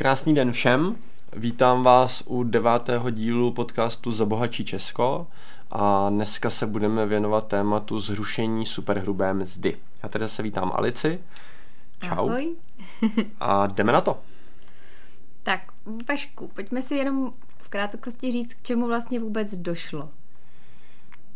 Krásný 0.00 0.34
den 0.34 0.52
všem. 0.52 0.96
Vítám 1.36 1.82
vás 1.82 2.22
u 2.26 2.42
devátého 2.42 3.10
dílu 3.10 3.52
podcastu 3.52 4.12
Zabohačí 4.12 4.64
Česko 4.64 5.26
a 5.70 6.10
dneska 6.10 6.50
se 6.50 6.66
budeme 6.66 7.06
věnovat 7.06 7.46
tématu 7.46 8.00
zrušení 8.00 8.66
superhrubé 8.66 9.34
mzdy. 9.34 9.76
Já 10.02 10.08
tady 10.08 10.28
se 10.28 10.42
vítám 10.42 10.72
Alici. 10.74 11.20
Čau. 12.00 12.28
Ahoj. 12.28 12.56
A 13.40 13.66
jdeme 13.66 13.92
na 13.92 14.00
to. 14.00 14.20
Tak, 15.42 15.60
Vašku, 16.08 16.48
pojďme 16.48 16.82
si 16.82 16.94
jenom 16.94 17.32
v 17.58 17.68
krátkosti 17.68 18.32
říct, 18.32 18.54
k 18.54 18.62
čemu 18.62 18.86
vlastně 18.86 19.20
vůbec 19.20 19.54
došlo. 19.54 20.08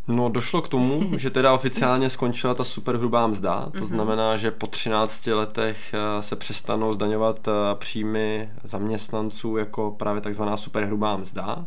No, 0.09 0.29
došlo 0.29 0.63
k 0.63 0.69
tomu, 0.69 1.11
že 1.19 1.31
teda 1.31 1.55
oficiálně 1.55 2.11
skončila 2.11 2.55
ta 2.55 2.65
superhrubá 2.65 3.27
mzda, 3.27 3.69
to 3.79 3.87
znamená, 3.87 4.37
že 4.37 4.51
po 4.51 4.67
13 4.67 5.27
letech 5.27 5.95
eh, 5.95 6.23
se 6.23 6.37
přestanou 6.37 6.93
zdaňovat 6.93 7.49
eh, 7.49 7.53
příjmy 7.75 8.51
zaměstnanců 8.65 9.57
jako 9.57 9.95
právě 9.99 10.21
takzvaná 10.21 10.57
superhrubá 10.57 11.17
mzda, 11.17 11.67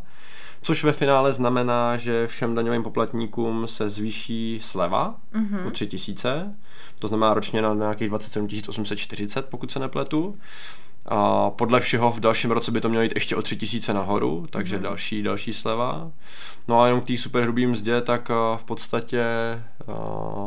což 0.62 0.84
ve 0.84 0.92
finále 0.92 1.32
znamená, 1.32 1.96
že 1.96 2.26
všem 2.26 2.54
daňovým 2.54 2.82
poplatníkům 2.82 3.66
se 3.66 3.90
zvýší 3.90 4.58
sleva 4.62 5.16
mm-hmm. 5.34 5.62
po 5.62 5.70
3 5.70 5.86
tisíce, 5.86 6.54
to 6.98 7.08
znamená 7.08 7.34
ročně 7.34 7.62
na 7.62 7.74
nějakých 7.74 8.08
27 8.08 8.48
840, 8.68 9.46
pokud 9.46 9.72
se 9.72 9.78
nepletu. 9.78 10.38
A 11.10 11.50
podle 11.50 11.80
všeho 11.80 12.12
v 12.12 12.20
dalším 12.20 12.50
roce 12.50 12.70
by 12.72 12.80
to 12.80 12.88
mělo 12.88 13.02
jít 13.02 13.12
ještě 13.14 13.36
o 13.36 13.42
3000 13.42 13.92
nahoru, 13.94 14.46
takže 14.50 14.76
mm. 14.76 14.82
další, 14.82 15.22
další 15.22 15.52
sleva. 15.52 16.10
No 16.68 16.80
a 16.80 16.86
jenom 16.86 17.00
k 17.00 17.06
té 17.06 17.18
superhrubý 17.18 17.66
mzdě, 17.66 18.00
tak 18.00 18.28
v 18.56 18.64
podstatě 18.64 19.24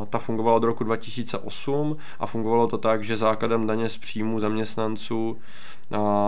ta 0.09 0.19
fungovala 0.19 0.57
od 0.57 0.63
roku 0.63 0.83
2008 0.83 1.97
a 2.19 2.25
fungovalo 2.25 2.67
to 2.67 2.77
tak, 2.77 3.03
že 3.03 3.17
základem 3.17 3.67
daně 3.67 3.89
z 3.89 3.97
příjmu 3.97 4.39
zaměstnanců 4.39 5.37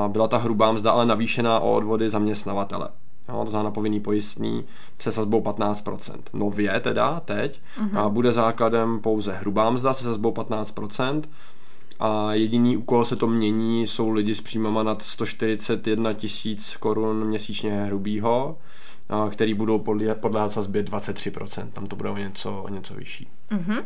byla 0.07 0.27
ta 0.27 0.37
hrubá 0.37 0.71
mzda, 0.71 0.91
ale 0.91 1.05
navýšená 1.05 1.59
o 1.59 1.73
odvody 1.73 2.09
zaměstnavatele. 2.09 2.89
No, 3.29 3.45
to 3.45 3.51
znamená 3.51 3.71
povinný 3.71 3.99
pojistný 3.99 4.63
se 4.99 5.11
sazbou 5.11 5.41
15%. 5.41 6.17
Nově 6.33 6.79
teda, 6.79 7.19
teď, 7.19 7.61
mm-hmm. 7.79 7.99
a 7.99 8.09
bude 8.09 8.31
základem 8.31 8.99
pouze 8.99 9.31
hrubá 9.31 9.69
mzda 9.69 9.93
se 9.93 10.03
sazbou 10.03 10.31
15%, 10.31 11.21
a 12.05 12.33
jediný, 12.33 12.77
u 12.77 12.81
koho 12.81 13.05
se 13.05 13.15
to 13.15 13.27
mění, 13.27 13.87
jsou 13.87 14.09
lidi 14.09 14.35
s 14.35 14.41
příjmama 14.41 14.83
nad 14.83 15.01
141 15.01 16.13
tisíc 16.13 16.75
korun 16.75 17.25
měsíčně 17.27 17.83
hrubýho, 17.83 18.57
který 19.29 19.53
budou 19.53 19.79
podléhat 20.19 20.51
sazbě 20.51 20.83
23%, 20.83 21.67
tam 21.71 21.87
to 21.87 21.95
bude 21.95 22.09
o 22.09 22.17
něco, 22.17 22.63
o 22.63 22.69
něco 22.69 22.93
vyšší. 22.93 23.27
Mm-hmm. 23.51 23.83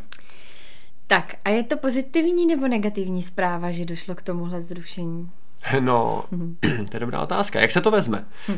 Tak 1.08 1.36
a 1.46 1.50
je 1.50 1.64
to 1.64 1.78
pozitivní 1.78 2.46
nebo 2.46 2.68
negativní 2.68 3.24
zpráva, 3.24 3.72
že 3.72 3.86
došlo 3.86 4.16
k 4.16 4.22
tomuhle 4.22 4.62
zrušení? 4.62 5.30
No, 5.80 6.24
to 6.62 6.96
je 6.96 7.00
dobrá 7.00 7.22
otázka. 7.22 7.62
Jak 7.62 7.72
se 7.72 7.82
to 7.82 7.92
vezme? 7.92 8.26
Uh, 8.50 8.56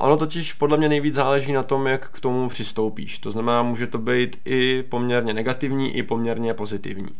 ono 0.00 0.16
totiž 0.16 0.52
podle 0.52 0.76
mě 0.76 0.88
nejvíc 0.88 1.14
záleží 1.14 1.52
na 1.52 1.62
tom, 1.62 1.86
jak 1.86 2.10
k 2.10 2.20
tomu 2.20 2.48
přistoupíš. 2.48 3.18
To 3.18 3.30
znamená, 3.32 3.62
může 3.62 3.86
to 3.86 3.98
být 3.98 4.40
i 4.44 4.84
poměrně 4.88 5.34
negativní, 5.34 5.96
i 5.96 6.02
poměrně 6.02 6.54
pozitivní. 6.54 7.10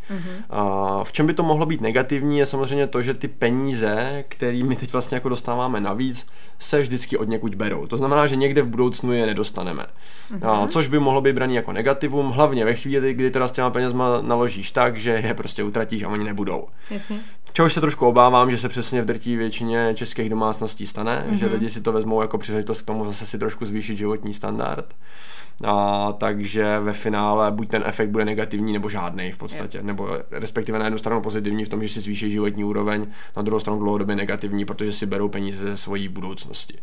Uh, 0.53 1.05
v 1.05 1.13
čem 1.13 1.27
by 1.27 1.35
to 1.35 1.43
mohlo 1.43 1.67
být 1.67 1.81
negativní, 1.81 2.39
je 2.39 2.47
samozřejmě 2.47 2.87
to, 2.87 3.03
že 3.03 3.15
ty 3.15 3.29
peníze, 3.29 4.25
které 4.29 4.65
my 4.65 4.77
teď 4.77 4.93
vlastně 4.93 5.17
jako 5.17 5.29
dostáváme 5.29 5.81
navíc, 5.81 6.27
se 6.59 6.81
vždycky 6.81 7.17
od 7.17 7.29
někud 7.29 7.55
berou. 7.55 7.87
To 7.87 7.97
znamená, 7.97 8.27
že 8.27 8.37
někde 8.37 8.63
v 8.63 8.71
budoucnu 8.71 9.13
je 9.13 9.27
nedostaneme. 9.27 9.87
Uh, 10.31 10.67
což 10.67 10.89
by 10.89 10.99
mohlo 10.99 11.21
být 11.21 11.35
braný 11.35 11.55
jako 11.55 11.73
negativum, 11.73 12.31
hlavně 12.31 12.65
ve 12.65 12.75
chvíli, 12.75 13.15
kdy 13.15 13.31
teda 13.31 13.49
s 13.49 13.53
těma 13.53 13.71
penězma 13.71 14.21
naložíš 14.21 14.71
tak, 14.71 15.01
že 15.01 15.11
je 15.11 15.35
prostě 15.35 15.63
utratíš 15.63 16.03
a 16.03 16.09
oni 16.09 16.25
nebudou. 16.25 16.69
Jasně. 16.91 17.17
Čehož 17.53 17.73
se 17.73 17.81
trošku 17.81 18.07
obávám, 18.07 18.51
že 18.51 18.59
se 18.59 18.69
přesně 18.69 19.03
v 19.03 19.05
drtí 19.05 19.37
většině 19.37 19.95
českých 19.95 20.31
domácností 20.31 20.87
stane, 20.87 21.27
mm-hmm. 21.29 21.35
že 21.35 21.47
lidi 21.47 21.71
si 21.71 21.81
to 21.81 21.93
vezmou 21.93 22.23
jako 22.23 22.39
příležitost 22.39 22.83
k 22.83 22.87
tomu 22.87 23.05
zase 23.05 23.27
si 23.27 23.39
trošku 23.39 23.67
zvýšit 23.67 23.97
životní 23.97 24.35
standard. 24.35 24.95
A, 25.65 26.13
takže 26.13 26.79
ve 26.79 26.93
finále 26.93 27.51
buď 27.51 27.69
ten 27.69 27.83
efekt 27.87 28.09
bude 28.09 28.25
negativní 28.25 28.73
nebo 28.73 28.89
žádný 28.89 29.33
v 29.33 29.39
podstatě, 29.39 29.79
yeah. 29.79 29.87
nebo 29.87 30.09
respektive 30.31 30.79
na 30.79 30.85
jednu 30.85 30.99
stranu 30.99 31.21
pozitivní 31.21 31.65
v 31.65 31.69
tom, 31.69 31.83
že 31.83 31.89
si 31.89 32.01
zvýší 32.01 32.31
životní 32.31 32.65
úroveň, 32.65 33.07
na 33.37 33.43
druhou 33.43 33.61
stranu 33.61 33.79
dlouhodobě 33.79 34.17
negativní, 34.17 34.65
protože 34.65 34.93
si 34.93 35.07
berou 35.07 35.29
peníze 35.29 35.69
ze 35.69 35.77
svojí 35.77 36.09
budoucnosti. 36.09 36.79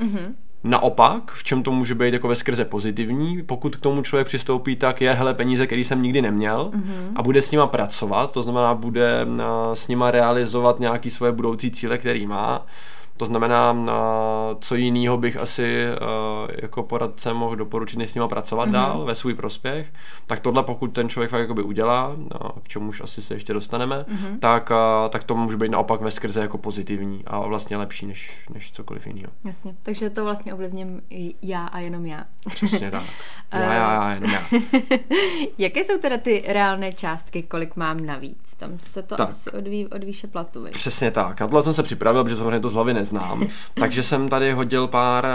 Mm-hmm. 0.00 0.34
Naopak, 0.64 1.32
v 1.32 1.44
čem 1.44 1.62
to 1.62 1.72
může 1.72 1.94
být 1.94 2.14
jako 2.14 2.28
ve 2.28 2.36
skrze 2.36 2.64
pozitivní, 2.64 3.42
pokud 3.42 3.76
k 3.76 3.80
tomu 3.80 4.02
člověk 4.02 4.26
přistoupí, 4.26 4.76
tak 4.76 5.00
je 5.00 5.12
hele 5.12 5.34
peníze, 5.34 5.66
který 5.66 5.84
jsem 5.84 6.02
nikdy 6.02 6.22
neměl 6.22 6.70
mm-hmm. 6.74 7.12
a 7.16 7.22
bude 7.22 7.42
s 7.42 7.50
nima 7.50 7.66
pracovat, 7.66 8.32
to 8.32 8.42
znamená 8.42 8.74
bude 8.74 9.26
s 9.74 9.88
nima 9.88 10.10
realizovat 10.10 10.80
nějaký 10.80 11.10
svoje 11.10 11.32
budoucí 11.32 11.70
cíle, 11.70 11.98
který 11.98 12.26
má 12.26 12.66
to 13.16 13.26
znamená, 13.26 13.76
co 14.60 14.74
jiného 14.74 15.16
bych 15.16 15.36
asi 15.36 15.84
jako 16.62 16.82
poradce 16.82 17.34
mohl 17.34 17.56
doporučit, 17.56 17.96
než 17.96 18.10
s 18.10 18.14
nima 18.14 18.28
pracovat 18.28 18.68
mm-hmm. 18.68 18.72
dál 18.72 19.04
ve 19.04 19.14
svůj 19.14 19.34
prospěch, 19.34 19.92
tak 20.26 20.40
tohle 20.40 20.62
pokud 20.62 20.88
ten 20.88 21.08
člověk 21.08 21.30
fakt 21.30 21.40
jakoby 21.40 21.62
udělá, 21.62 22.16
k 22.62 22.68
čemuž 22.68 23.00
asi 23.00 23.22
se 23.22 23.34
ještě 23.34 23.52
dostaneme, 23.52 24.04
mm-hmm. 24.08 24.38
tak, 24.38 24.72
tak 25.10 25.24
to 25.24 25.34
může 25.34 25.56
být 25.56 25.70
naopak 25.70 26.00
ve 26.00 26.10
skrze 26.10 26.40
jako 26.40 26.58
pozitivní 26.58 27.22
a 27.26 27.40
vlastně 27.40 27.76
lepší 27.76 28.06
než, 28.06 28.30
než 28.54 28.72
cokoliv 28.72 29.06
jiného. 29.06 29.32
Jasně, 29.44 29.74
takže 29.82 30.10
to 30.10 30.24
vlastně 30.24 30.54
ovlivním 30.54 31.02
já 31.42 31.66
a 31.66 31.78
jenom 31.78 32.06
já. 32.06 32.24
Přesně 32.48 32.90
tak. 32.90 33.04
Já, 33.52 33.60
já, 33.60 33.74
já, 33.74 34.14
jenom 34.14 34.30
já. 34.30 34.42
Jaké 35.58 35.84
jsou 35.84 35.98
teda 35.98 36.18
ty 36.18 36.44
reálné 36.46 36.92
částky, 36.92 37.42
kolik 37.42 37.76
mám 37.76 38.06
navíc? 38.06 38.54
Tam 38.56 38.78
se 38.78 39.02
to 39.02 39.16
tak. 39.16 39.28
asi 39.28 39.50
odví 39.50 39.86
od 39.86 40.04
výše 40.04 40.26
platu. 40.26 40.66
Přesně 40.70 41.10
tak. 41.10 41.40
Na 41.40 41.46
tohle 41.46 41.62
jsem 41.62 41.72
se 41.72 41.82
připravil, 41.82 42.24
protože 42.24 42.36
samozřejmě 42.36 42.60
to 42.60 42.68
z 42.68 42.72
hlavy 42.72 42.94
neznám. 43.02 43.46
Takže 43.74 44.02
jsem 44.02 44.28
tady 44.28 44.52
hodil 44.52 44.86
pár, 44.86 45.26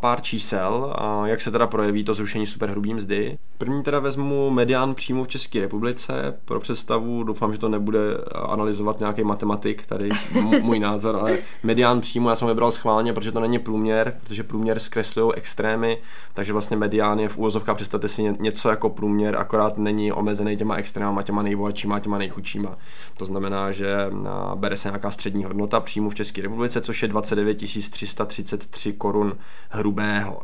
pár 0.00 0.22
čísel, 0.22 0.94
jak 1.24 1.40
se 1.40 1.50
teda 1.50 1.66
projeví 1.66 2.04
to 2.04 2.14
zrušení 2.14 2.46
superhrubý 2.46 2.94
mzdy. 2.94 3.38
První 3.58 3.82
teda 3.82 4.00
vezmu 4.00 4.50
medián 4.50 4.94
příjmu 4.94 5.24
v 5.24 5.28
České 5.28 5.60
republice. 5.60 6.34
Pro 6.44 6.60
představu 6.60 7.22
doufám, 7.22 7.52
že 7.52 7.58
to 7.58 7.68
nebude 7.68 8.00
analyzovat 8.34 9.00
nějaký 9.00 9.22
matematik, 9.24 9.86
tady 9.86 10.08
můj 10.62 10.78
názor, 10.78 11.16
ale 11.16 11.38
medián 11.62 12.00
příjmu 12.00 12.28
já 12.28 12.34
jsem 12.34 12.48
vybral 12.48 12.72
schválně, 12.72 13.12
protože 13.12 13.32
to 13.32 13.40
není 13.40 13.58
průměr, 13.58 14.14
protože 14.24 14.42
průměr 14.42 14.78
zkreslují 14.78 15.32
extrémy, 15.34 15.98
takže 16.34 16.52
vlastně 16.52 16.76
medián 16.76 17.18
je 17.18 17.28
v 17.28 17.38
úvozovkách, 17.38 17.76
představte 17.76 18.08
si 18.08 18.34
něco 18.40 18.68
jako 18.68 18.90
průměr, 18.90 19.36
akorát 19.36 19.78
není 19.78 20.12
omezený 20.12 20.56
těma 20.56 20.76
extrémama, 20.76 21.22
těma 21.22 21.42
nejbohatšíma, 21.42 22.00
těma 22.00 22.18
nejchudšíma. 22.18 22.76
To 23.18 23.26
znamená, 23.26 23.72
že 23.72 24.10
bere 24.54 24.76
se 24.76 24.88
nějaká 24.88 25.10
střední 25.10 25.44
hodnota 25.44 25.80
příjmu 25.80 26.10
v 26.10 26.14
České 26.14 26.42
republice, 26.42 26.80
což 26.80 27.02
je 27.02 27.03
29 27.08 27.54
333 27.90 28.92
korun 28.92 29.36
hrubého. 29.70 30.42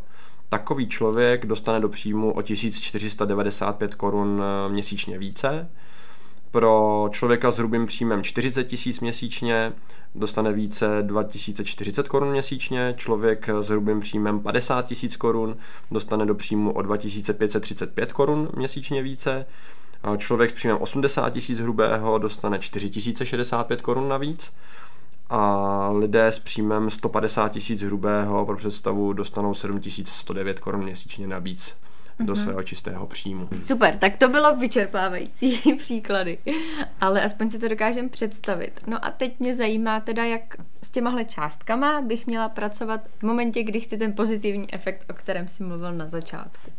Takový 0.49 0.89
člověk 0.89 1.47
dostane 1.47 1.81
do 1.81 1.89
příjmu 1.89 2.33
o 2.33 2.43
1495 2.43 3.95
korun 3.95 4.43
eh, 4.43 4.69
měsíčně 4.69 5.19
více. 5.19 5.71
Pro 6.51 7.09
člověka 7.13 7.51
s 7.51 7.59
hrubým 7.59 7.87
příjmem 7.87 8.23
40 8.23 8.65
tisíc 8.65 9.01
měsíčně 9.01 9.73
dostane 10.15 10.53
více 10.53 10.99
2040 11.03 12.09
korun 12.09 12.31
měsíčně, 12.31 12.95
člověk 12.97 13.49
s 13.61 13.69
hrubým 13.69 14.01
příjmem 14.01 14.41
50 14.41 14.87
tisíc 14.87 15.17
korun 15.17 15.57
dostane 15.91 16.27
do 16.27 16.35
příjmu 16.35 16.73
o 16.73 16.83
2535 16.83 18.13
korun 18.13 18.49
měsíčně 18.57 19.03
více, 19.03 19.47
člověk 20.19 20.51
s 20.51 20.55
příjmem 20.55 20.79
80 20.81 21.31
tisíc 21.31 21.61
hrubého 21.61 22.19
dostane 22.19 22.59
4065 22.59 23.83
korun 23.83 24.09
navíc 24.09 24.53
a 25.31 25.91
lidé 25.91 26.27
s 26.27 26.39
příjmem 26.39 26.91
150 26.91 27.53
tisíc 27.53 27.83
hrubého 27.83 28.47
pro 28.47 28.57
představu 28.57 29.13
dostanou 29.13 29.55
7109 29.55 30.61
korun 30.61 30.83
měsíčně 30.85 31.27
navíc 31.27 31.77
do 32.21 32.33
mhm. 32.33 32.43
svého 32.43 32.63
čistého 32.63 33.07
příjmu. 33.07 33.49
Super, 33.63 33.97
tak 33.97 34.17
to 34.17 34.29
bylo 34.29 34.57
vyčerpávající 34.57 35.61
příklady, 35.79 36.39
ale 37.01 37.23
aspoň 37.23 37.51
si 37.51 37.59
to 37.59 37.69
dokážem 37.69 38.09
představit. 38.09 38.81
No 38.87 39.05
a 39.05 39.11
teď 39.11 39.41
mě 39.41 39.55
zajímá 39.55 40.01
teda, 40.01 40.25
jak 40.25 40.57
s 40.83 40.91
těmahle 40.91 41.25
částkama 41.25 42.01
bych 42.01 42.27
měla 42.27 42.49
pracovat 42.49 43.01
v 43.19 43.23
momentě, 43.23 43.63
kdy 43.63 43.81
chci 43.81 43.99
ten 43.99 44.13
pozitivní 44.13 44.75
efekt, 44.75 45.11
o 45.11 45.15
kterém 45.15 45.49
si 45.49 45.63
mluvil 45.63 45.93
na 45.93 46.09
začátku. 46.09 46.71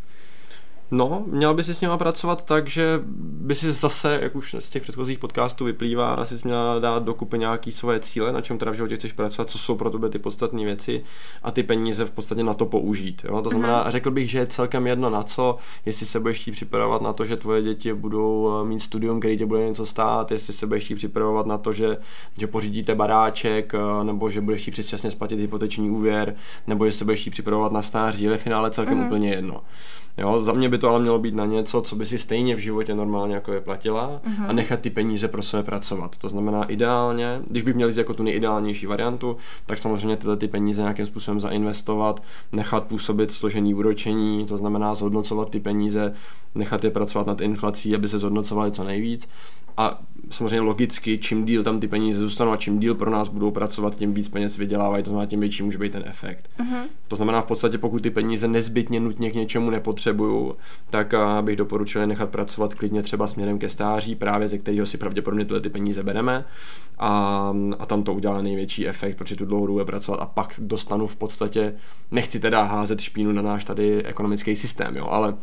No, 0.94 1.24
měl 1.28 1.54
by 1.54 1.64
si 1.64 1.74
s 1.74 1.82
nima 1.82 1.98
pracovat 1.98 2.44
tak, 2.44 2.70
že 2.70 3.00
by 3.16 3.56
si 3.56 3.72
zase, 3.72 4.20
jak 4.22 4.36
už 4.36 4.56
z 4.60 4.70
těch 4.70 4.84
předchozích 4.84 5.20
podcastů 5.20 5.66
vyplývá, 5.66 6.14
asi 6.14 6.40
jsi 6.40 6.48
měla 6.48 6.80
dát 6.80 7.04
dokupy 7.04 7.38
nějaký 7.38 7.72
svoje 7.72 8.00
cíle, 8.00 8.32
na 8.32 8.42
čem 8.42 8.58
teda 8.58 8.72
v 8.72 8.76
životě 8.76 8.96
chceš 8.96 9.14
pracovat, 9.14 9.50
co 9.50 9.58
jsou 9.58 9.76
pro 9.76 9.90
tebe 9.90 10.10
ty 10.10 10.20
podstatné 10.20 10.64
věci 10.64 11.04
a 11.44 11.52
ty 11.52 11.64
peníze 11.64 12.06
v 12.06 12.12
podstatě 12.12 12.44
na 12.44 12.54
to 12.54 12.66
použít. 12.66 13.26
Jo? 13.30 13.42
To 13.42 13.50
znamená, 13.50 13.86
mm-hmm. 13.86 13.92
řekl 13.92 14.12
bych, 14.12 14.30
že 14.30 14.40
je 14.40 14.46
celkem 14.48 14.88
jedno 14.88 15.10
na 15.10 15.24
co, 15.24 15.58
jestli 15.86 16.06
se 16.06 16.20
budeš 16.20 16.40
chtít 16.42 16.52
připravovat 16.52 17.02
na 17.02 17.14
to, 17.14 17.26
že 17.26 17.38
tvoje 17.38 17.62
děti 17.62 17.94
budou 17.94 18.62
eh, 18.62 18.68
mít 18.68 18.80
studium, 18.80 19.20
který 19.20 19.38
tě 19.38 19.46
bude 19.46 19.68
něco 19.68 19.86
stát, 19.86 20.32
jestli 20.32 20.54
se 20.54 20.68
budeš 20.68 20.84
chtít 20.84 20.96
připravovat 20.96 21.46
na 21.46 21.58
to, 21.58 21.74
že, 21.74 21.98
že 22.40 22.48
pořídíte 22.48 22.96
baráček, 22.96 23.74
eh, 23.74 24.04
nebo 24.04 24.30
že 24.30 24.42
budeš 24.42 24.62
chtít 24.62 24.72
předčasně 24.72 25.12
splatit 25.12 25.40
hypoteční 25.40 25.90
úvěr, 25.90 26.36
nebo 26.68 26.86
že 26.86 26.92
se 26.92 27.06
budeš 27.06 27.20
chtít 27.20 27.32
připravovat 27.32 27.72
na 27.72 27.82
stáří, 27.82 28.24
je 28.24 28.30
ve 28.30 28.38
finále 28.38 28.72
celkem 28.72 29.00
mm-hmm. 29.00 29.06
úplně 29.06 29.30
jedno. 29.30 29.62
Jo, 30.18 30.40
za 30.40 30.54
mě 30.54 30.70
by 30.70 30.78
to 30.78 30.90
ale 30.90 31.00
mělo 31.00 31.20
být 31.20 31.36
na 31.36 31.46
něco, 31.46 31.82
co 31.82 31.96
by 31.96 32.06
si 32.06 32.18
stejně 32.18 32.56
v 32.56 32.60
životě 32.60 32.96
normálně 32.96 33.36
jako 33.36 33.54
je 33.54 33.62
platila 33.62 34.22
uh-huh. 34.26 34.46
a 34.48 34.54
nechat 34.54 34.80
ty 34.80 34.90
peníze 34.90 35.28
pro 35.28 35.44
sebe 35.44 35.64
pracovat. 35.64 36.18
To 36.18 36.30
znamená 36.30 36.64
ideálně, 36.64 37.42
když 37.48 37.64
bych 37.64 37.76
měl 37.76 37.90
jít 37.90 37.98
jako 37.98 38.14
tu 38.14 38.24
nejideálnější 38.24 38.86
variantu, 38.86 39.38
tak 39.66 39.78
samozřejmě 39.78 40.18
tyhle 40.18 40.38
ty 40.38 40.48
peníze 40.48 40.82
nějakým 40.82 41.06
způsobem 41.06 41.40
zainvestovat, 41.40 42.24
nechat 42.52 42.84
působit 42.84 43.32
složený 43.32 43.74
úročení, 43.74 44.46
to 44.46 44.58
znamená 44.58 44.96
zhodnocovat 44.96 45.50
ty 45.50 45.60
peníze, 45.60 46.14
nechat 46.56 46.84
je 46.84 46.92
pracovat 46.92 47.28
nad 47.28 47.42
inflací, 47.42 47.96
aby 47.96 48.08
se 48.08 48.20
zhodnocovaly 48.20 48.72
co 48.72 48.84
nejvíc 48.84 49.30
a 49.78 50.02
samozřejmě 50.32 50.60
logicky, 50.60 51.18
čím 51.18 51.46
díl 51.46 51.64
tam 51.64 51.80
ty 51.80 51.88
peníze 51.88 52.20
zůstanou 52.20 52.52
a 52.52 52.58
čím 52.58 52.80
díl 52.80 52.96
pro 52.96 53.12
nás 53.12 53.28
budou 53.28 53.52
pracovat, 53.52 53.96
tím 53.96 54.14
víc 54.14 54.30
peněz 54.30 54.58
vydělávají, 54.58 55.04
to 55.04 55.10
znamená, 55.10 55.30
tím 55.30 55.40
větší 55.40 55.64
může 55.64 55.78
být 55.78 55.92
ten 55.92 56.04
efekt. 56.06 56.50
Uh-huh. 56.60 56.82
To 57.08 57.16
znamená 57.16 57.42
v 57.42 57.46
podstatě, 57.46 57.78
pokud 57.78 58.02
ty 58.02 58.10
peníze 58.10 58.48
nezbytně 58.48 59.00
nutně 59.00 59.32
k 59.32 59.36
něčemu 59.36 59.70
nepotřebuju, 59.70 60.56
tak 60.90 61.14
bych 61.42 61.56
doporučil 61.56 62.08
nechat 62.08 62.30
pracovat 62.30 62.74
klidně 62.74 63.04
třeba 63.04 63.28
směrem 63.28 63.60
ke 63.60 63.70
stáří, 63.70 64.16
právě 64.16 64.48
ze 64.48 64.58
kterého 64.58 64.86
si 64.86 64.98
pravděpodobně 64.98 65.46
tyhle 65.46 65.62
ty 65.62 65.70
peníze 65.70 66.04
bereme 66.04 66.46
a, 67.00 67.54
a 67.80 67.86
tam 67.86 68.04
to 68.04 68.14
udělá 68.14 68.42
největší 68.42 68.88
efekt, 68.88 69.18
protože 69.18 69.36
tu 69.36 69.46
dlouhou 69.46 69.68
dobu 69.68 69.86
pracovat 69.86 70.18
a 70.18 70.26
pak 70.26 70.54
dostanu 70.58 71.08
v 71.08 71.16
podstatě, 71.16 71.74
nechci 72.12 72.40
teda 72.40 72.64
házet 72.64 73.02
špínu 73.02 73.32
na 73.32 73.42
náš 73.42 73.66
tady 73.66 74.04
ekonomický 74.04 74.56
systém, 74.56 74.96
jo, 74.96 75.06
ale 75.10 75.36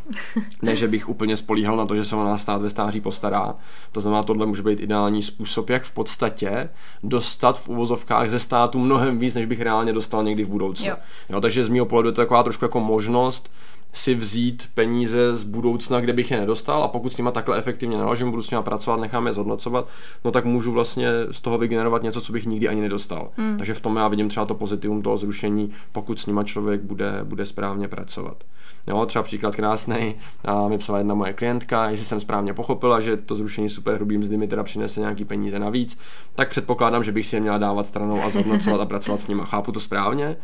ne, 0.63 0.77
že 0.77 0.89
bych 0.89 1.09
úplně 1.09 1.37
spolíhal 1.37 1.77
na 1.77 1.87
to, 1.87 1.97
že 1.97 2.05
se 2.05 2.17
o 2.17 2.25
nás 2.25 2.43
stát 2.43 2.63
ve 2.63 2.71
stáří 2.71 3.01
postará. 3.01 3.55
To 3.93 4.01
znamená, 4.01 4.18
tohle 4.23 4.47
může 4.47 4.63
být 4.63 4.81
ideální 4.81 5.23
způsob, 5.23 5.71
jak 5.71 5.85
v 5.85 5.93
podstatě 5.93 6.69
dostat 7.03 7.61
v 7.61 7.69
uvozovkách 7.69 8.31
ze 8.31 8.39
státu 8.39 8.79
mnohem 8.79 9.19
víc, 9.19 9.35
než 9.35 9.47
bych 9.47 9.61
reálně 9.61 9.93
dostal 9.93 10.25
někdy 10.25 10.45
v 10.45 10.49
budoucnu. 10.49 10.89
Jo. 10.89 10.97
Jo, 11.29 11.41
takže 11.41 11.65
z 11.65 11.69
mého 11.69 11.87
pohledu 11.87 12.09
je 12.09 12.13
to 12.13 12.21
taková 12.21 12.43
trošku 12.43 12.65
jako 12.65 12.81
možnost 12.81 13.51
si 13.93 14.15
vzít 14.15 14.63
peníze 14.75 15.37
z 15.37 15.45
budoucna, 15.45 16.01
kde 16.01 16.13
bych 16.13 16.31
je 16.31 16.41
nedostal 16.41 16.83
a 16.83 16.89
pokud 16.89 17.13
s 17.13 17.17
nima 17.17 17.31
takhle 17.31 17.59
efektivně 17.59 17.99
naložím, 17.99 18.31
budu 18.31 18.43
s 18.43 18.51
nima 18.51 18.63
pracovat, 18.63 19.01
nechám 19.01 19.27
je 19.27 19.33
zhodnocovat, 19.33 19.89
no 20.25 20.31
tak 20.31 20.45
můžu 20.45 20.73
vlastně 20.73 21.09
z 21.31 21.41
toho 21.41 21.59
vygenerovat 21.59 22.03
něco, 22.03 22.21
co 22.21 22.33
bych 22.33 22.47
nikdy 22.47 22.69
ani 22.69 22.81
nedostal. 22.81 23.31
Hmm. 23.37 23.57
Takže 23.57 23.75
v 23.75 23.81
tom 23.81 23.97
já 23.97 24.09
vidím 24.09 24.29
třeba 24.29 24.47
to 24.47 24.55
pozitivum 24.55 25.03
toho 25.03 25.17
zrušení, 25.17 25.73
pokud 25.93 26.21
s 26.21 26.27
nima 26.27 26.45
člověk 26.45 26.81
bude, 26.81 27.21
bude 27.25 27.47
správně 27.47 27.89
pracovat. 27.89 28.45
Jo, 28.87 29.07
třeba 29.07 29.23
příklad 29.23 29.57
krásný, 29.57 30.15
a 30.45 30.69
mi 30.69 30.79
psala 30.79 30.99
jedna 30.99 31.15
moje 31.15 31.33
klientka, 31.33 31.91
jestli 31.91 32.07
jsem 32.07 32.21
správně 32.21 32.55
pochopila, 32.55 33.01
že 33.01 33.17
to 33.17 33.35
zrušení 33.35 33.69
super 33.69 33.95
hrubý 33.95 34.19
mzdy 34.19 34.37
mi 34.37 34.49
teda 34.49 34.63
přinese 34.63 35.01
nějaký 35.01 35.25
peníze 35.25 35.59
navíc, 35.59 35.99
tak 36.35 36.49
předpokládám, 36.49 37.05
že 37.05 37.13
bych 37.13 37.27
si 37.27 37.37
je 37.37 37.41
měla 37.41 37.59
dávat 37.59 37.87
stranou 37.87 38.23
a 38.23 38.31
zhodnocovat 38.31 38.81
a 38.81 38.87
pracovat 38.87 39.21
s 39.21 39.29
nimi. 39.29 39.43
Chápu 39.45 39.73
to 39.73 39.81
správně? 39.81 40.37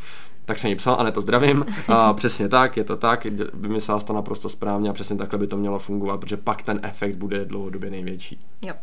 Tak 0.45 0.59
jsem 0.59 0.71
jí 0.71 0.77
psal, 0.77 0.97
a 0.99 1.03
ne 1.03 1.13
to 1.13 1.21
zdravím. 1.21 1.67
A 1.89 2.13
přesně 2.15 2.49
tak, 2.49 2.77
je 2.77 2.85
to 2.85 2.97
tak, 2.97 3.27
vymyslela 3.55 4.01
to 4.01 4.13
naprosto 4.13 4.49
správně 4.49 4.91
a 4.91 4.93
přesně 4.93 5.17
takhle 5.17 5.39
by 5.39 5.47
to 5.47 5.57
mělo 5.57 5.79
fungovat, 5.79 6.21
protože 6.21 6.37
pak 6.37 6.63
ten 6.63 6.81
efekt 6.83 7.17
bude 7.17 7.45
dlouhodobě 7.45 7.91
největší. 7.91 8.41
Jo. 8.63 8.75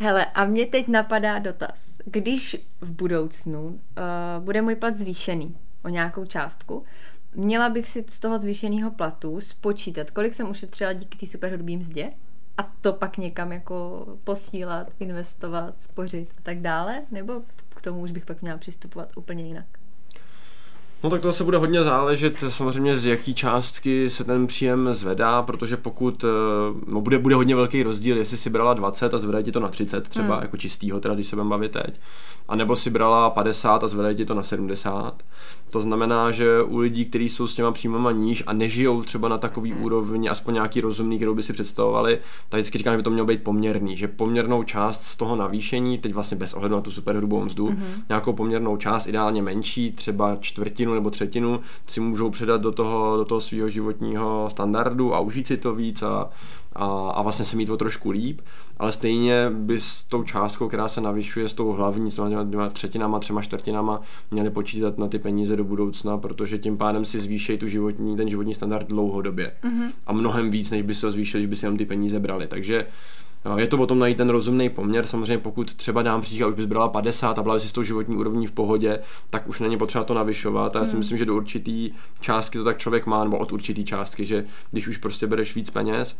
Hele, 0.00 0.24
a 0.24 0.44
mě 0.44 0.66
teď 0.66 0.88
napadá 0.88 1.38
dotaz. 1.38 1.98
Když 2.04 2.56
v 2.80 2.92
budoucnu 2.92 3.66
uh, 3.66 4.44
bude 4.44 4.62
můj 4.62 4.76
plat 4.76 4.94
zvýšený 4.94 5.56
o 5.84 5.88
nějakou 5.88 6.24
částku, 6.24 6.82
měla 7.34 7.68
bych 7.68 7.88
si 7.88 8.04
z 8.08 8.20
toho 8.20 8.38
zvýšeného 8.38 8.90
platu 8.90 9.40
spočítat, 9.40 10.10
kolik 10.10 10.34
jsem 10.34 10.50
ušetřila 10.50 10.92
díky 10.92 11.18
té 11.18 11.26
superhrubé 11.26 11.76
mzdě 11.76 12.12
a 12.58 12.62
to 12.80 12.92
pak 12.92 13.18
někam 13.18 13.52
jako 13.52 14.06
posílat, 14.24 14.90
investovat, 15.00 15.82
spořit 15.82 16.28
a 16.38 16.40
tak 16.42 16.60
dále, 16.60 17.02
nebo 17.10 17.42
k 17.68 17.80
tomu 17.80 18.00
už 18.00 18.10
bych 18.10 18.26
pak 18.26 18.42
měla 18.42 18.58
přistupovat 18.58 19.12
úplně 19.16 19.46
jinak? 19.46 19.77
No 21.02 21.10
tak 21.10 21.20
to 21.20 21.32
se 21.32 21.44
bude 21.44 21.58
hodně 21.58 21.82
záležet 21.82 22.44
samozřejmě 22.48 22.96
z 22.96 23.06
jaký 23.06 23.34
částky 23.34 24.10
se 24.10 24.24
ten 24.24 24.46
příjem 24.46 24.94
zvedá, 24.94 25.42
protože 25.42 25.76
pokud 25.76 26.24
eh, 26.24 26.28
no 26.86 27.00
bude, 27.00 27.18
bude 27.18 27.34
hodně 27.34 27.56
velký 27.56 27.82
rozdíl, 27.82 28.16
jestli 28.16 28.36
si 28.36 28.50
brala 28.50 28.74
20 28.74 29.14
a 29.14 29.18
zvedají 29.18 29.44
ti 29.44 29.52
to 29.52 29.60
na 29.60 29.68
30 29.68 30.08
třeba, 30.08 30.34
hmm. 30.34 30.42
jako 30.42 30.56
čistýho 30.56 31.00
teda, 31.00 31.14
když 31.14 31.26
se 31.26 31.36
budeme 31.36 31.50
bavit 31.50 31.72
teď, 31.72 32.00
a 32.48 32.56
nebo 32.56 32.76
si 32.76 32.90
brala 32.90 33.30
50 33.30 33.84
a 33.84 33.88
zvedají 33.88 34.16
ti 34.16 34.24
to 34.24 34.34
na 34.34 34.42
70. 34.42 35.22
To 35.70 35.80
znamená, 35.80 36.30
že 36.30 36.62
u 36.62 36.78
lidí, 36.78 37.04
kteří 37.04 37.28
jsou 37.28 37.46
s 37.46 37.54
těma 37.54 37.72
příjmama 37.72 38.12
níž 38.12 38.42
a 38.46 38.52
nežijou 38.52 39.02
třeba 39.02 39.28
na 39.28 39.38
takový 39.38 39.74
úrovni, 39.74 40.28
aspoň 40.28 40.54
nějaký 40.54 40.80
rozumný, 40.80 41.16
kterou 41.16 41.34
by 41.34 41.42
si 41.42 41.52
představovali, 41.52 42.18
tak 42.48 42.58
vždycky 42.58 42.78
říkám, 42.78 42.92
že 42.92 42.96
by 42.96 43.02
to 43.02 43.10
mělo 43.10 43.26
být 43.26 43.42
poměrný, 43.42 43.96
že 43.96 44.08
poměrnou 44.08 44.62
část 44.62 45.04
z 45.04 45.16
toho 45.16 45.36
navýšení, 45.36 45.98
teď 45.98 46.12
vlastně 46.12 46.36
bez 46.36 46.54
ohledu 46.54 46.74
na 46.74 46.80
tu 46.80 46.90
superhrubou 46.90 47.44
mzdu, 47.44 47.68
mm-hmm. 47.68 48.02
nějakou 48.08 48.32
poměrnou 48.32 48.76
část, 48.76 49.06
ideálně 49.06 49.42
menší, 49.42 49.92
třeba 49.92 50.36
čtvrtinu 50.40 50.87
nebo 50.94 51.10
třetinu, 51.10 51.60
si 51.86 52.00
můžou 52.00 52.30
předat 52.30 52.60
do 52.60 52.72
toho, 52.72 53.16
do 53.16 53.24
toho 53.24 53.40
svého 53.40 53.68
životního 53.68 54.46
standardu 54.50 55.14
a 55.14 55.20
užít 55.20 55.46
si 55.46 55.56
to 55.56 55.74
víc 55.74 56.02
a, 56.02 56.30
a, 56.72 56.86
a 57.10 57.22
vlastně 57.22 57.44
se 57.44 57.56
mít 57.56 57.70
o 57.70 57.76
trošku 57.76 58.10
líp, 58.10 58.40
ale 58.78 58.92
stejně 58.92 59.50
by 59.50 59.80
s 59.80 60.02
tou 60.02 60.22
částkou, 60.22 60.68
která 60.68 60.88
se 60.88 61.00
navyšuje, 61.00 61.48
s 61.48 61.54
tou 61.54 61.72
hlavní, 61.72 62.10
s 62.10 62.14
těma 62.14 62.42
dvěma 62.42 62.68
třetinama, 62.68 63.18
třema 63.18 63.42
čtvrtinama, 63.42 64.00
měli 64.30 64.50
počítat 64.50 64.98
na 64.98 65.08
ty 65.08 65.18
peníze 65.18 65.56
do 65.56 65.64
budoucna, 65.64 66.18
protože 66.18 66.58
tím 66.58 66.76
pádem 66.76 67.04
si 67.04 67.18
zvýšejí 67.18 67.58
tu 67.58 67.68
životní, 67.68 68.16
ten 68.16 68.28
životní 68.28 68.54
standard 68.54 68.88
dlouhodobě. 68.88 69.52
Mm-hmm. 69.62 69.90
A 70.06 70.12
mnohem 70.12 70.50
víc, 70.50 70.70
než 70.70 70.82
by 70.82 70.94
se 70.94 71.06
ho 71.06 71.12
zvýšil, 71.12 71.40
když 71.40 71.50
by 71.50 71.56
si 71.56 71.66
jenom 71.66 71.78
ty 71.78 71.86
peníze 71.86 72.20
brali. 72.20 72.46
Takže 72.46 72.86
je 73.56 73.66
to 73.66 73.78
o 73.78 73.86
tom 73.86 73.98
najít 73.98 74.18
ten 74.18 74.30
rozumný 74.30 74.70
poměr. 74.70 75.06
Samozřejmě, 75.06 75.38
pokud 75.38 75.74
třeba 75.74 76.02
dám 76.02 76.20
příklad, 76.20 76.48
už 76.48 76.54
bys 76.54 76.66
brala 76.66 76.88
50 76.88 77.38
a 77.38 77.42
byla 77.42 77.58
si 77.58 77.68
s 77.68 77.72
tou 77.72 77.82
životní 77.82 78.16
úrovní 78.16 78.46
v 78.46 78.52
pohodě, 78.52 78.98
tak 79.30 79.48
už 79.48 79.60
není 79.60 79.78
potřeba 79.78 80.04
to 80.04 80.14
navyšovat. 80.14 80.76
A 80.76 80.78
já 80.78 80.84
si 80.84 80.92
mm. 80.92 80.98
myslím, 80.98 81.18
že 81.18 81.24
do 81.24 81.36
určitý 81.36 81.90
částky 82.20 82.58
to 82.58 82.64
tak 82.64 82.78
člověk 82.78 83.06
má, 83.06 83.24
nebo 83.24 83.38
od 83.38 83.52
určitý 83.52 83.84
částky, 83.84 84.26
že 84.26 84.44
když 84.70 84.88
už 84.88 84.96
prostě 84.96 85.26
bereš 85.26 85.54
víc 85.54 85.70
peněz, 85.70 86.16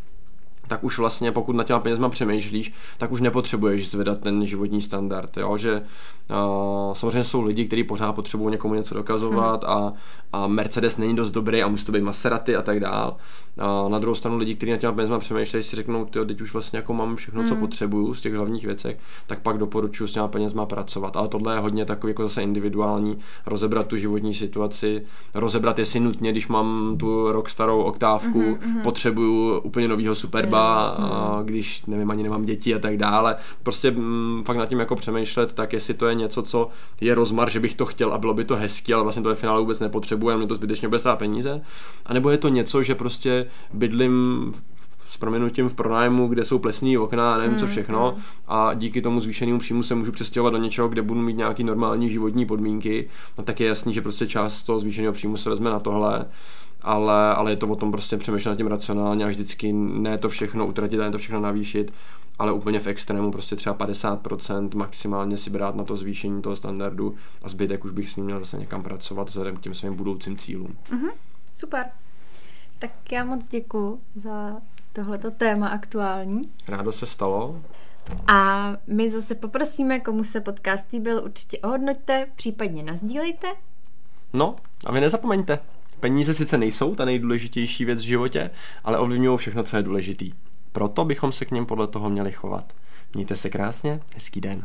tak 0.69 0.85
už 0.85 0.99
vlastně 0.99 1.33
pokud 1.33 1.57
na 1.57 1.65
těma 1.65 1.81
penězma 1.81 2.09
přemýšlíš, 2.09 2.73
tak 2.99 3.13
už 3.13 3.21
nepotřebuješ 3.21 3.91
zvedat 3.91 4.21
ten 4.21 4.47
životní 4.47 4.83
standard, 4.83 5.37
jo? 5.37 5.59
že 5.59 5.83
uh, 6.31 6.95
samozřejmě 6.95 7.25
jsou 7.25 7.43
lidi, 7.43 7.67
kteří 7.67 7.85
pořád 7.85 8.13
potřebují 8.13 8.51
někomu 8.51 8.75
něco 8.75 8.95
dokazovat 8.95 9.65
hmm. 9.65 9.73
a, 9.73 9.93
a 10.33 10.47
Mercedes 10.47 10.97
není 10.97 11.17
dost 11.17 11.31
dobrý 11.31 11.63
a 11.63 11.69
musí 11.69 11.85
to 11.85 11.93
být 11.93 12.03
Maserati 12.03 12.57
a 12.57 12.63
tak 12.63 12.81
dál. 12.81 13.17
A 13.59 13.89
na 13.89 13.99
druhou 13.99 14.15
stranu 14.15 14.37
lidi, 14.37 14.55
kteří 14.55 14.73
na 14.73 14.79
těma 14.79 14.93
penězma 14.93 15.19
přemýšlejí, 15.19 15.65
si 15.65 15.77
řeknou, 15.77 16.05
ty 16.05 16.25
teď 16.27 16.41
už 16.41 16.53
vlastně 16.53 16.77
jako 16.77 16.95
mám 16.95 17.17
všechno, 17.17 17.45
co 17.45 17.55
hmm. 17.55 17.61
potřebuju 17.61 18.15
z 18.15 18.21
těch 18.21 18.35
hlavních 18.35 18.65
věcech, 18.65 18.99
tak 19.27 19.41
pak 19.41 19.59
doporučuji 19.59 20.07
s 20.07 20.13
těma 20.13 20.29
penězma 20.29 20.67
pracovat. 20.67 21.17
Ale 21.17 21.29
tohle 21.29 21.55
je 21.55 21.61
hodně 21.61 21.85
takový 21.85 22.11
jako 22.11 22.23
zase 22.23 22.43
individuální, 22.43 23.19
rozebrat 23.47 23.87
tu 23.87 23.97
životní 23.97 24.35
situaci, 24.35 25.07
rozebrat 25.35 25.79
jestli 25.79 26.01
nutně, 26.01 26.33
když 26.33 26.49
mám 26.49 26.97
tu 26.99 27.33
rok 27.33 27.51
starou 27.51 27.81
oktávku, 27.83 28.59
hmm, 28.61 28.81
potřebuju 28.83 29.59
úplně 29.59 29.89
novýho 29.89 30.15
superba 30.15 30.58
třeba, 30.59 31.37
hmm. 31.37 31.47
když 31.47 31.87
nevím, 31.87 32.11
ani 32.11 32.23
nemám 32.23 32.45
děti 32.45 32.75
a 32.75 32.79
tak 32.79 32.97
dále. 32.97 33.37
Prostě 33.63 33.89
m, 33.89 33.97
mm, 33.97 34.45
fakt 34.45 34.57
nad 34.57 34.67
tím 34.67 34.79
jako 34.79 34.97
přemýšlet, 34.97 35.53
tak 35.53 35.73
jestli 35.73 35.95
to 35.95 36.07
je 36.07 36.15
něco, 36.15 36.43
co 36.43 36.69
je 37.01 37.15
rozmar, 37.15 37.51
že 37.51 37.61
bych 37.61 37.75
to 37.75 37.87
chtěl 37.87 38.13
a 38.13 38.19
bylo 38.19 38.35
by 38.35 38.45
to 38.45 38.57
hezky, 38.57 38.95
ale 38.95 39.03
vlastně 39.03 39.23
to 39.23 39.29
ve 39.29 39.35
finále 39.35 39.61
vůbec 39.61 39.81
nepotřebuje, 39.81 40.37
mě 40.37 40.47
to 40.47 40.55
zbytečně 40.55 40.89
bude 40.89 40.99
stát 40.99 41.19
peníze. 41.19 41.61
A 42.07 42.15
nebo 42.15 42.31
je 42.31 42.39
to 42.39 42.49
něco, 42.49 42.83
že 42.83 42.95
prostě 42.95 43.47
bydlím 43.73 44.53
s 45.09 45.17
proměnutím 45.17 45.69
v 45.69 45.75
pronájmu, 45.75 46.29
kde 46.29 46.45
jsou 46.45 46.59
plesní 46.59 46.99
okna 46.99 47.35
a 47.35 47.39
nevím 47.39 47.53
mm, 47.53 47.59
co 47.59 47.67
všechno 47.67 48.15
mm. 48.17 48.23
a 48.49 48.75
díky 48.75 49.03
tomu 49.03 49.21
zvýšenému 49.21 49.59
příjmu 49.59 49.83
se 49.83 49.95
můžu 49.95 50.13
přestěhovat 50.13 50.53
do 50.53 50.59
něčeho, 50.59 50.89
kde 50.89 51.03
budu 51.03 51.21
mít 51.21 51.37
nějaký 51.37 51.65
normální 51.65 52.09
životní 52.09 52.47
podmínky, 52.47 53.09
no 53.39 53.45
tak 53.45 53.61
je 53.61 53.67
jasný, 53.69 53.95
že 53.95 54.03
prostě 54.03 54.27
část 54.27 54.63
toho 54.63 54.79
zvýšeného 54.79 55.13
příjmu 55.13 55.37
se 55.37 55.51
vezme 55.51 55.71
na 55.71 55.79
tohle 55.79 56.25
ale, 56.83 57.35
ale 57.35 57.53
je 57.53 57.57
to 57.57 57.69
o 57.69 57.77
tom 57.77 57.91
prostě 57.91 58.17
přemýšlet 58.17 58.53
nad 58.53 58.57
tím 58.57 58.67
racionálně 58.67 59.25
a 59.25 59.29
vždycky 59.29 59.73
ne 59.73 60.19
to 60.19 60.29
všechno 60.29 60.67
utratit 60.67 61.01
a 61.01 61.05
ne 61.05 61.11
to 61.11 61.19
všechno 61.19 61.41
navýšit, 61.41 61.93
ale 62.39 62.53
úplně 62.53 62.81
v 62.81 62.87
extrému 62.87 63.33
prostě 63.33 63.57
třeba 63.57 63.77
50% 63.77 64.77
maximálně 64.77 65.39
si 65.39 65.51
brát 65.51 65.75
na 65.75 65.85
to 65.85 65.97
zvýšení 65.97 66.43
toho 66.43 66.57
standardu 66.57 67.17
a 67.43 67.49
zbytek 67.49 67.85
už 67.85 67.93
bych 67.93 68.11
s 68.11 68.17
ním 68.17 68.25
měl 68.25 68.39
zase 68.39 68.59
někam 68.59 68.83
pracovat 68.83 69.29
vzhledem 69.29 69.57
k 69.57 69.61
těm 69.61 69.75
svým 69.75 69.95
budoucím 69.95 70.37
cílům. 70.37 70.77
Mm-hmm, 70.91 71.11
super. 71.55 71.87
Tak 72.79 73.13
já 73.13 73.25
moc 73.25 73.47
děkuji 73.47 74.01
za 74.15 74.57
tohleto 74.93 75.31
téma 75.31 75.69
aktuální. 75.69 76.41
Rádo 76.69 76.93
se 76.93 77.07
stalo. 77.07 77.63
A 78.27 78.73
my 78.87 79.11
zase 79.11 79.35
poprosíme, 79.35 80.01
komu 80.01 80.25
se 80.25 80.41
podcast 80.41 80.93
líbil, 80.93 81.23
určitě 81.25 81.59
ohodnoťte, 81.59 82.27
případně 82.37 82.83
nazdílejte. 82.83 83.49
No 84.33 84.57
a 84.87 84.93
vy 84.93 85.01
nezapomeňte, 85.01 85.59
Peníze 86.01 86.35
sice 86.35 86.59
nejsou 86.59 86.95
ta 86.95 87.05
nejdůležitější 87.05 87.85
věc 87.85 87.99
v 87.99 88.05
životě, 88.05 88.51
ale 88.85 88.99
ovlivňují 88.99 89.39
všechno, 89.39 89.63
co 89.63 89.77
je 89.77 89.83
důležitý. 89.83 90.33
Proto 90.73 91.05
bychom 91.05 91.33
se 91.33 91.45
k 91.45 91.51
něm 91.51 91.67
podle 91.67 91.87
toho 91.87 92.11
měli 92.11 92.33
chovat. 92.33 92.73
Mějte 93.15 93.37
se 93.37 93.51
krásně, 93.51 94.01
hezký 94.15 94.41
den. 94.41 94.65